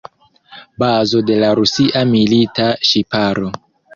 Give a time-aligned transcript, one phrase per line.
[0.83, 3.55] Bazo de la rusia milita ŝiparo.